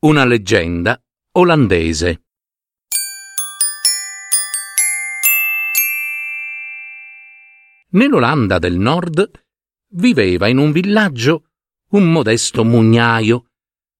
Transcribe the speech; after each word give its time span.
una 0.00 0.24
leggenda 0.24 1.02
olandese. 1.32 2.22
Nell'Olanda 7.90 8.60
del 8.60 8.78
Nord 8.78 9.28
viveva 9.94 10.46
in 10.46 10.58
un 10.58 10.70
villaggio 10.70 11.48
un 11.90 12.12
modesto 12.12 12.64
mugnaio 12.64 13.46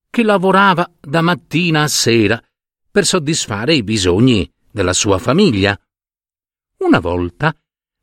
che 0.09 0.23
lavorava 0.23 0.89
da 1.01 1.21
mattina 1.21 1.83
a 1.83 1.89
sera 1.89 2.41
per 2.89 3.05
soddisfare 3.05 3.75
i 3.75 3.83
bisogni 3.83 4.49
della 4.71 4.93
sua 4.93 5.19
famiglia. 5.19 5.77
Una 6.79 7.01
volta, 7.01 7.53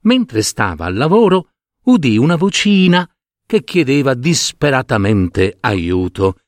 mentre 0.02 0.42
stava 0.42 0.84
al 0.84 0.96
lavoro, 0.96 1.52
udì 1.84 2.18
una 2.18 2.36
vocina 2.36 3.10
che 3.46 3.64
chiedeva 3.64 4.16
disperatamente 4.16 5.56
aiuto 5.62 6.40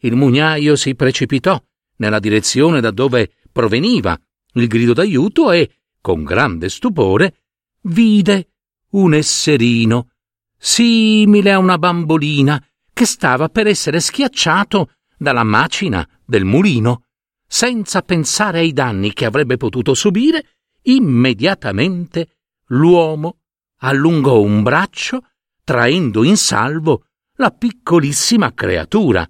il 0.00 0.16
mugnaio 0.16 0.76
si 0.76 0.94
precipitò 0.94 1.62
nella 1.96 2.18
direzione 2.18 2.80
da 2.80 2.90
dove 2.90 3.32
proveniva 3.52 4.18
il 4.54 4.66
grido 4.66 4.92
d'aiuto 4.92 5.52
e, 5.52 5.70
con 6.00 6.24
grande 6.24 6.68
stupore, 6.68 7.34
vide 7.82 8.48
un 8.90 9.14
esserino, 9.14 10.10
simile 10.56 11.52
a 11.52 11.58
una 11.58 11.78
bambolina, 11.78 12.62
che 12.92 13.04
stava 13.04 13.48
per 13.48 13.66
essere 13.66 14.00
schiacciato 14.00 14.92
dalla 15.16 15.44
macina 15.44 16.06
del 16.24 16.44
mulino. 16.44 17.04
Senza 17.46 18.02
pensare 18.02 18.60
ai 18.60 18.72
danni 18.72 19.12
che 19.12 19.24
avrebbe 19.24 19.56
potuto 19.56 19.94
subire, 19.94 20.44
immediatamente 20.82 22.36
l'uomo 22.66 23.38
allungò 23.78 24.40
un 24.40 24.62
braccio, 24.62 25.22
traendo 25.64 26.22
in 26.22 26.36
salvo 26.36 27.06
la 27.34 27.50
piccolissima 27.50 28.52
creatura 28.52 29.28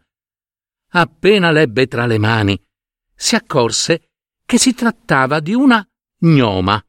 appena 0.91 1.51
l'ebbe 1.51 1.87
tra 1.87 2.07
le 2.07 2.19
mani, 2.19 2.61
si 3.15 3.35
accorse 3.35 4.11
che 4.45 4.59
si 4.59 4.75
trattava 4.75 5.41
di 5.41 5.55
una 5.55 5.87
gnoma. 6.19 6.83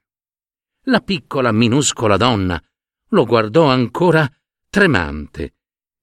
La 0.86 1.02
piccola 1.02 1.52
minuscola 1.52 2.18
donna 2.18 2.62
lo 3.10 3.26
guardò 3.26 3.66
ancora 3.70 4.28
tremante. 4.70 5.56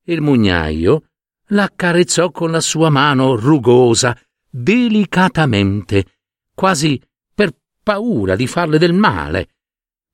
Il 0.05 0.21
mugnaio 0.21 1.11
l'accarezzò 1.47 2.31
con 2.31 2.51
la 2.51 2.61
sua 2.61 2.91
mano 2.91 3.35
rugosa, 3.35 4.17
delicatamente, 4.49 6.19
quasi 6.55 7.01
per 7.35 7.57
paura 7.83 8.37
di 8.37 8.47
farle 8.47 8.79
del 8.79 8.93
male. 8.93 9.55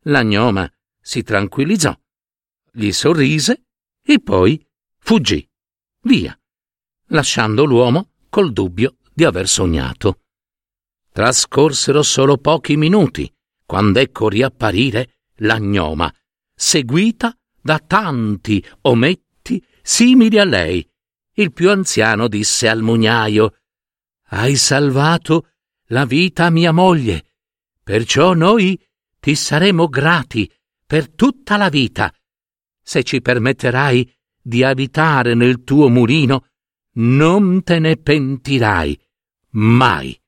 La 0.05 0.23
gnoma 0.23 0.71
si 1.01 1.23
tranquillizzò, 1.23 1.95
gli 2.73 2.93
sorrise 2.93 3.67
e 4.03 4.21
poi 4.21 4.65
fuggì. 4.99 5.47
Via 6.03 6.39
lasciando 7.09 7.65
l'uomo 7.65 8.11
col 8.29 8.53
dubbio 8.53 8.97
di 9.13 9.25
aver 9.25 9.49
sognato. 9.49 10.21
Trascorsero 11.13 12.03
solo 12.03 12.39
pochi 12.39 12.77
minuti, 12.77 13.33
quando 13.65 14.01
ecco 14.01 14.29
riapparire 14.29 15.19
la 15.37 15.59
gnoma, 15.59 16.13
seguita 16.55 17.37
da 17.61 17.79
tanti 17.79 18.65
ometti 18.83 19.65
simili 19.83 20.39
a 20.39 20.45
lei. 20.45 20.87
Il 21.35 21.53
più 21.53 21.71
anziano 21.71 22.29
disse 22.29 22.69
al 22.69 22.83
mugnaio 22.83 23.59
Hai 24.29 24.57
salvato 24.57 25.51
la 25.89 26.05
vita 26.05 26.47
a 26.47 26.51
mia 26.51 26.73
moglie, 26.73 27.33
perciò 27.83 28.35
noi 28.35 28.81
ti 29.21 29.35
saremo 29.35 29.89
grati 29.89 30.51
per 30.87 31.11
tutta 31.11 31.57
la 31.57 31.69
vita. 31.69 32.13
Se 32.83 33.03
ci 33.03 33.21
permetterai 33.21 34.13
di 34.41 34.63
abitare 34.63 35.35
nel 35.35 35.65
tuo 35.65 35.89
mulino, 35.89 36.47
non 36.95 37.63
te 37.63 37.79
ne 37.79 37.97
pentirai 37.97 38.99
mai. 39.51 40.21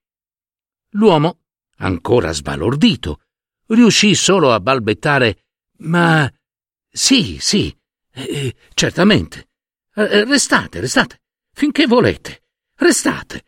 L'uomo, 0.91 1.41
ancora 1.79 2.33
sbalordito, 2.33 3.21
riuscì 3.67 4.15
solo 4.15 4.53
a 4.53 4.61
balbettare 4.61 5.45
Ma 5.79 6.31
sì, 6.89 7.39
sì, 7.39 7.77
eh, 8.13 8.55
certamente. 8.73 9.49
Eh, 9.95 10.25
restate, 10.25 10.81
restate, 10.81 11.21
finché 11.53 11.87
volete. 11.87 12.43
Restate. 12.77 13.45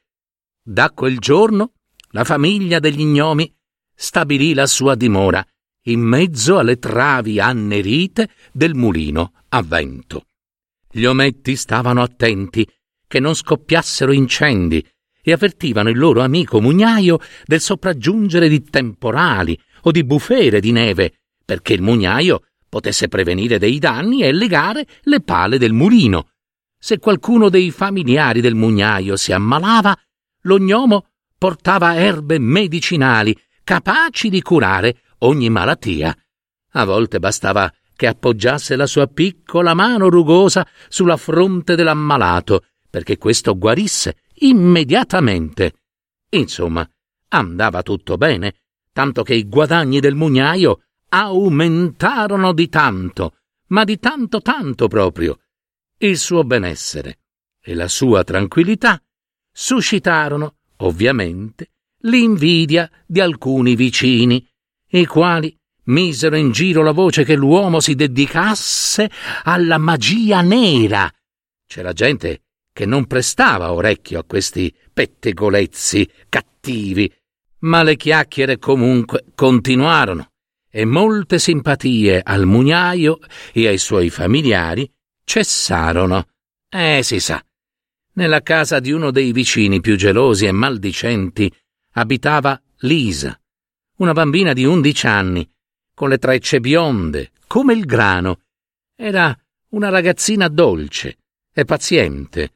Da 0.62 0.90
quel 0.90 1.18
giorno 1.18 1.72
la 2.10 2.24
famiglia 2.24 2.78
degli 2.78 3.04
gnomi 3.04 3.54
stabilì 3.94 4.54
la 4.54 4.66
sua 4.66 4.94
dimora 4.94 5.44
in 5.84 6.00
mezzo 6.00 6.58
alle 6.58 6.78
travi 6.78 7.40
annerite 7.40 8.30
del 8.52 8.74
mulino 8.74 9.32
a 9.48 9.62
vento. 9.62 10.26
Gli 10.90 11.04
ometti 11.04 11.56
stavano 11.56 12.02
attenti 12.02 12.66
che 13.08 13.18
non 13.18 13.34
scoppiassero 13.34 14.12
incendi 14.12 14.86
e 15.20 15.32
avvertivano 15.32 15.88
il 15.88 15.98
loro 15.98 16.20
amico 16.20 16.60
mugnaio 16.60 17.18
del 17.44 17.60
sopraggiungere 17.60 18.48
di 18.48 18.62
temporali 18.62 19.58
o 19.82 19.90
di 19.90 20.04
bufere 20.04 20.60
di 20.60 20.70
neve, 20.70 21.14
perché 21.44 21.72
il 21.72 21.82
mugnaio 21.82 22.42
potesse 22.68 23.08
prevenire 23.08 23.58
dei 23.58 23.78
danni 23.78 24.22
e 24.22 24.32
legare 24.32 24.86
le 25.02 25.20
pale 25.22 25.58
del 25.58 25.72
mulino. 25.72 26.28
Se 26.78 26.98
qualcuno 26.98 27.48
dei 27.48 27.70
familiari 27.70 28.40
del 28.40 28.54
mugnaio 28.54 29.16
si 29.16 29.32
ammalava, 29.32 29.98
lo 30.42 30.58
gnomo 30.58 31.06
portava 31.36 31.96
erbe 31.96 32.38
medicinali 32.38 33.36
capaci 33.64 34.28
di 34.28 34.42
curare 34.42 35.00
ogni 35.20 35.50
malattia. 35.50 36.16
A 36.72 36.84
volte 36.84 37.18
bastava 37.18 37.72
che 37.96 38.06
appoggiasse 38.06 38.76
la 38.76 38.86
sua 38.86 39.08
piccola 39.08 39.74
mano 39.74 40.08
rugosa 40.08 40.66
sulla 40.88 41.16
fronte 41.16 41.74
dell'ammalato 41.74 42.64
perché 42.90 43.18
questo 43.18 43.56
guarisse 43.56 44.18
immediatamente. 44.40 45.74
Insomma, 46.30 46.88
andava 47.28 47.82
tutto 47.82 48.16
bene, 48.16 48.56
tanto 48.92 49.22
che 49.22 49.34
i 49.34 49.48
guadagni 49.48 50.00
del 50.00 50.14
mugnaio 50.14 50.82
aumentarono 51.08 52.52
di 52.52 52.68
tanto, 52.68 53.36
ma 53.68 53.84
di 53.84 53.98
tanto 53.98 54.40
tanto 54.40 54.88
proprio. 54.88 55.38
Il 55.98 56.18
suo 56.18 56.44
benessere 56.44 57.20
e 57.60 57.74
la 57.74 57.88
sua 57.88 58.24
tranquillità 58.24 59.02
suscitarono, 59.50 60.56
ovviamente, 60.78 61.72
l'invidia 62.02 62.90
di 63.06 63.20
alcuni 63.20 63.74
vicini, 63.74 64.46
i 64.90 65.06
quali 65.06 65.56
misero 65.84 66.36
in 66.36 66.52
giro 66.52 66.82
la 66.82 66.92
voce 66.92 67.24
che 67.24 67.34
l'uomo 67.34 67.80
si 67.80 67.94
dedicasse 67.94 69.10
alla 69.44 69.78
magia 69.78 70.40
nera. 70.42 71.10
C'era 71.66 71.92
gente 71.92 72.42
che 72.78 72.86
non 72.86 73.08
prestava 73.08 73.72
orecchio 73.72 74.20
a 74.20 74.24
questi 74.24 74.72
pettegolezzi 74.92 76.08
cattivi, 76.28 77.12
ma 77.62 77.82
le 77.82 77.96
chiacchiere 77.96 78.60
comunque 78.60 79.24
continuarono 79.34 80.28
e 80.70 80.84
molte 80.84 81.40
simpatie 81.40 82.20
al 82.22 82.46
mugnaio 82.46 83.18
e 83.52 83.66
ai 83.66 83.78
suoi 83.78 84.10
familiari 84.10 84.88
cessarono. 85.24 86.28
Eh, 86.68 87.00
si 87.02 87.18
sa. 87.18 87.44
Nella 88.12 88.42
casa 88.42 88.78
di 88.78 88.92
uno 88.92 89.10
dei 89.10 89.32
vicini 89.32 89.80
più 89.80 89.96
gelosi 89.96 90.46
e 90.46 90.52
maldicenti 90.52 91.52
abitava 91.94 92.62
Lisa, 92.82 93.36
una 93.96 94.12
bambina 94.12 94.52
di 94.52 94.64
undici 94.64 95.08
anni, 95.08 95.50
con 95.92 96.10
le 96.10 96.18
trecce 96.18 96.60
bionde, 96.60 97.32
come 97.48 97.74
il 97.74 97.84
grano. 97.86 98.42
Era 98.94 99.36
una 99.70 99.88
ragazzina 99.88 100.46
dolce 100.46 101.18
e 101.52 101.64
paziente, 101.64 102.52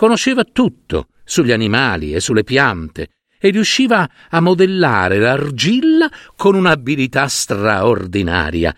Conosceva 0.00 0.44
tutto 0.44 1.08
sugli 1.24 1.52
animali 1.52 2.14
e 2.14 2.20
sulle 2.20 2.42
piante 2.42 3.10
e 3.38 3.50
riusciva 3.50 4.10
a 4.30 4.40
modellare 4.40 5.18
l'argilla 5.18 6.10
con 6.36 6.54
un'abilità 6.54 7.28
straordinaria. 7.28 8.74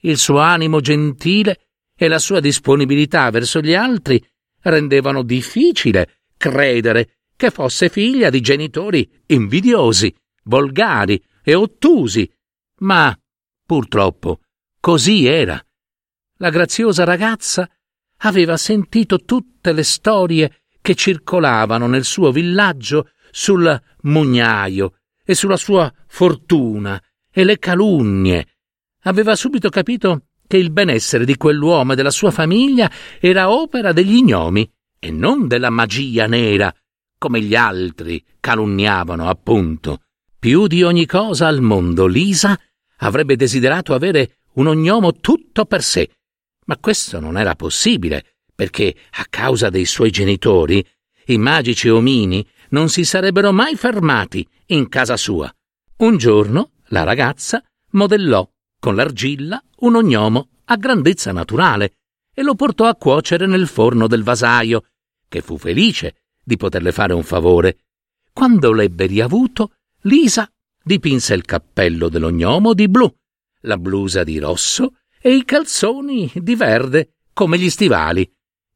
Il 0.00 0.18
suo 0.18 0.38
animo 0.38 0.80
gentile 0.80 1.68
e 1.96 2.08
la 2.08 2.18
sua 2.18 2.40
disponibilità 2.40 3.30
verso 3.30 3.60
gli 3.60 3.72
altri 3.72 4.20
rendevano 4.62 5.22
difficile 5.22 6.22
credere 6.36 7.18
che 7.36 7.52
fosse 7.52 7.88
figlia 7.88 8.28
di 8.28 8.40
genitori 8.40 9.08
invidiosi, 9.26 10.12
volgari 10.46 11.24
e 11.44 11.54
ottusi, 11.54 12.28
ma 12.80 13.16
purtroppo 13.64 14.40
così 14.80 15.24
era. 15.24 15.64
La 16.38 16.50
graziosa 16.50 17.04
ragazza 17.04 17.70
aveva 18.22 18.56
sentito 18.56 19.24
tutte 19.24 19.70
le 19.70 19.84
storie 19.84 20.58
che 20.84 20.94
circolavano 20.94 21.86
nel 21.86 22.04
suo 22.04 22.30
villaggio 22.30 23.08
sul 23.30 23.82
mugnaio 24.02 24.98
e 25.24 25.34
sulla 25.34 25.56
sua 25.56 25.90
fortuna 26.06 27.02
e 27.32 27.42
le 27.42 27.58
calunnie. 27.58 28.46
Aveva 29.04 29.34
subito 29.34 29.70
capito 29.70 30.26
che 30.46 30.58
il 30.58 30.70
benessere 30.70 31.24
di 31.24 31.38
quell'uomo 31.38 31.94
e 31.94 31.96
della 31.96 32.10
sua 32.10 32.30
famiglia 32.30 32.90
era 33.18 33.50
opera 33.50 33.92
degli 33.92 34.20
gnomi 34.20 34.70
e 34.98 35.10
non 35.10 35.48
della 35.48 35.70
magia 35.70 36.26
nera, 36.26 36.70
come 37.16 37.40
gli 37.40 37.54
altri 37.54 38.22
calunniavano 38.38 39.26
appunto. 39.26 40.02
Più 40.38 40.66
di 40.66 40.82
ogni 40.82 41.06
cosa 41.06 41.46
al 41.46 41.62
mondo 41.62 42.06
Lisa 42.06 42.60
avrebbe 42.98 43.36
desiderato 43.36 43.94
avere 43.94 44.40
un 44.56 44.66
ognomo 44.66 45.14
tutto 45.14 45.64
per 45.64 45.82
sé, 45.82 46.10
ma 46.66 46.76
questo 46.76 47.20
non 47.20 47.38
era 47.38 47.54
possibile, 47.54 48.33
perché 48.54 48.94
a 49.12 49.26
causa 49.28 49.68
dei 49.70 49.84
suoi 49.84 50.10
genitori 50.10 50.86
i 51.26 51.38
magici 51.38 51.88
omini 51.88 52.46
non 52.70 52.88
si 52.88 53.04
sarebbero 53.04 53.52
mai 53.52 53.76
fermati 53.76 54.46
in 54.66 54.88
casa 54.88 55.16
sua. 55.16 55.52
Un 55.96 56.16
giorno 56.16 56.72
la 56.88 57.02
ragazza 57.02 57.62
modellò 57.90 58.48
con 58.78 58.94
l'argilla 58.94 59.62
un 59.80 59.96
ognomo 59.96 60.48
a 60.66 60.76
grandezza 60.76 61.32
naturale 61.32 61.94
e 62.34 62.42
lo 62.42 62.54
portò 62.54 62.86
a 62.86 62.96
cuocere 62.96 63.46
nel 63.46 63.66
forno 63.66 64.06
del 64.06 64.22
vasaio, 64.22 64.84
che 65.28 65.40
fu 65.40 65.56
felice 65.56 66.16
di 66.42 66.56
poterle 66.56 66.92
fare 66.92 67.14
un 67.14 67.22
favore. 67.22 67.78
Quando 68.32 68.72
l'ebbe 68.72 69.06
riavuto, 69.06 69.76
Lisa 70.02 70.50
dipinse 70.82 71.34
il 71.34 71.44
cappello 71.44 72.08
dell'ognomo 72.08 72.74
di 72.74 72.88
blu, 72.88 73.10
la 73.60 73.78
blusa 73.78 74.24
di 74.24 74.38
rosso 74.38 74.96
e 75.20 75.34
i 75.34 75.44
calzoni 75.44 76.30
di 76.34 76.54
verde, 76.54 77.14
come 77.32 77.58
gli 77.58 77.70
stivali. 77.70 78.30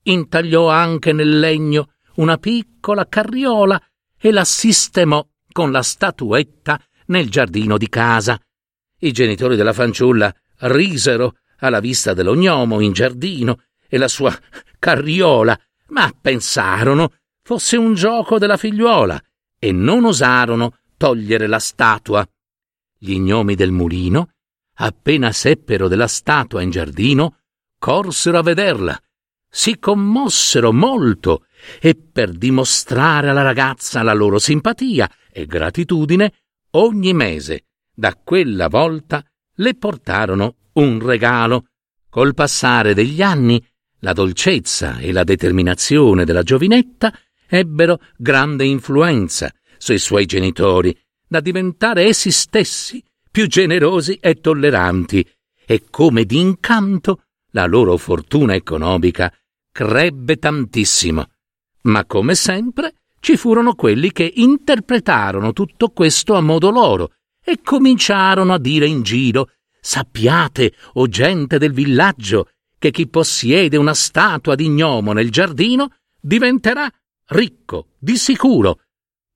Intagliò 0.09 0.71
anche 0.71 1.13
nel 1.13 1.39
legno 1.39 1.93
una 2.15 2.39
piccola 2.39 3.07
carriola 3.07 3.81
e 4.19 4.33
la 4.33 4.45
sistemò 4.45 5.25
con 5.53 5.71
la 5.71 5.83
statuetta 5.83 6.83
nel 7.07 7.29
giardino 7.29 7.77
di 7.77 7.89
casa. 7.91 8.41
I 9.01 9.13
genitori 9.13 9.55
della 9.55 9.75
fanciulla 9.75 10.35
risero 10.61 11.37
alla 11.59 11.81
vista 11.81 12.15
dell'ognomo 12.15 12.81
in 12.81 12.93
giardino 12.93 13.65
e 13.87 13.99
la 13.99 14.09
sua 14.09 14.35
carriola, 14.79 15.59
ma 15.89 16.11
pensarono 16.19 17.13
fosse 17.43 17.77
un 17.77 17.93
gioco 17.95 18.39
della 18.39 18.57
figliuola 18.57 19.23
e 19.59 19.73
non 19.73 20.07
osarono 20.07 20.79
togliere 20.97 21.47
la 21.47 21.59
statua. 21.59 22.27
Gli 22.97 23.19
gnomi 23.19 23.55
del 23.55 23.73
mulino, 23.73 24.31
appena 24.77 25.33
seppero 25.33 25.87
della 25.87 26.09
statua 26.09 26.63
in 26.63 26.71
giardino, 26.71 27.41
corsero 27.79 28.39
a 28.39 28.43
vederla, 28.43 29.01
si 29.51 29.79
commossero 29.79 30.73
molto 30.73 31.47
e 31.81 31.95
per 31.95 32.31
dimostrare 32.33 33.29
alla 33.29 33.43
ragazza 33.43 34.03
la 34.03 34.13
loro 34.13 34.39
simpatia 34.39 35.11
e 35.33 35.47
gratitudine, 35.47 36.33
ogni 36.73 37.13
mese, 37.15 37.65
da 37.93 38.15
quella 38.23 38.69
volta, 38.69 39.25
le 39.57 39.75
portarono 39.75 40.57
un 40.75 41.01
regalo. 41.01 41.67
Col 42.09 42.35
passare 42.35 42.95
degli 42.95 43.23
anni, 43.23 43.65
la 44.01 44.13
dolcezza 44.13 44.99
e 44.99 45.13
la 45.13 45.25
determinazione 45.25 46.25
della 46.25 46.43
giovinetta 46.43 47.13
ebbero 47.49 48.01
grande 48.17 48.65
influenza 48.65 49.53
sui 49.79 49.99
suoi 49.99 50.27
genitori, 50.27 50.97
da 51.27 51.41
diventare 51.41 52.05
essi 52.05 52.31
stessi 52.31 53.03
più 53.31 53.47
generosi 53.47 54.17
e 54.17 54.37
tolleranti, 54.37 55.27
e 55.67 55.85
come 55.91 56.25
d'incanto 56.25 57.23
la 57.53 57.67
loro 57.67 57.97
fortuna 57.97 58.55
economica 58.55 59.33
crebbe 59.79 60.39
tantissimo. 60.39 61.25
Ma 61.83 62.05
come 62.05 62.35
sempre 62.35 62.95
ci 63.21 63.37
furono 63.37 63.77
quelli 63.77 64.11
che 64.11 64.29
interpretarono 64.35 65.53
tutto 65.53 65.91
questo 65.91 66.35
a 66.35 66.41
modo 66.41 66.71
loro 66.71 67.13
e 67.45 67.61
cominciarono 67.63 68.55
a 68.55 68.59
dire 68.59 68.87
in 68.87 69.03
giro 69.03 69.51
Sappiate, 69.81 70.75
o 70.95 71.07
gente 71.07 71.59
del 71.59 71.73
villaggio, 71.73 72.51
che 72.77 72.91
chi 72.91 73.07
possiede 73.07 73.77
una 73.77 73.95
statua 73.95 74.57
di 74.57 74.69
gnomo 74.69 75.13
nel 75.13 75.31
giardino 75.31 75.93
diventerà 76.21 76.91
ricco, 77.29 77.91
di 77.99 78.17
sicuro, 78.17 78.81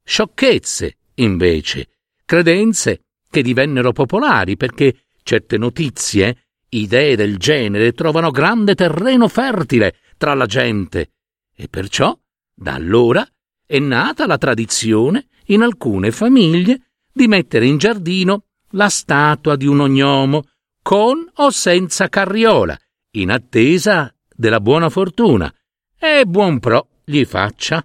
Sciocchezze, 0.05 0.97
invece, 1.15 1.89
credenze 2.25 3.03
che 3.31 3.43
divennero 3.43 3.93
popolari 3.93 4.57
perché 4.57 5.05
certe 5.23 5.57
notizie, 5.57 6.47
idee 6.71 7.15
del 7.15 7.37
genere 7.37 7.93
trovano 7.93 8.33
grande 8.33 8.75
terreno 8.75 9.29
fertile 9.29 9.99
tra 10.23 10.35
la 10.35 10.47
gente 10.47 11.15
e 11.53 11.67
perciò, 11.67 12.17
da 12.55 12.75
allora, 12.75 13.29
è 13.67 13.81
nata 13.81 14.25
la 14.25 14.39
tradizione 14.39 15.27
in 15.47 15.63
alcune 15.63 16.13
famiglie 16.13 16.93
di 17.13 17.27
mettere 17.27 17.67
in 17.67 17.77
giardino 17.77 18.45
la 18.71 18.89
statua 18.89 19.57
di 19.57 19.67
un 19.67 19.81
ognomo 19.81 20.45
con 20.81 21.29
o 21.35 21.51
senza 21.51 22.09
carriola, 22.09 22.79
in 23.17 23.33
attesa 23.33 24.15
della 24.33 24.61
buona 24.61 24.91
fortuna, 24.91 25.53
e 25.99 26.25
buon 26.25 26.61
pro 26.61 26.87
gli 27.05 27.25
faccia. 27.25 27.85